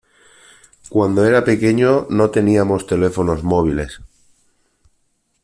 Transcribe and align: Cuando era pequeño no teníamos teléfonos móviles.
Cuando 0.89 1.25
era 1.27 1.45
pequeño 1.45 2.07
no 2.09 2.31
teníamos 2.31 2.87
teléfonos 2.87 3.43
móviles. 3.43 4.01